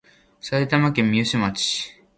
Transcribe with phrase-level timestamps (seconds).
[0.39, 1.91] 埼玉県三芳町